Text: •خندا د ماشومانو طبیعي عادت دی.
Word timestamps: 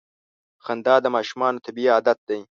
•خندا 0.63 0.95
د 1.01 1.05
ماشومانو 1.15 1.63
طبیعي 1.65 1.89
عادت 1.95 2.19
دی. 2.27 2.39